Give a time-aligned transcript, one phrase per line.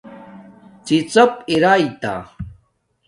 [0.85, 2.13] ڎی ڎیپ ارئئ تا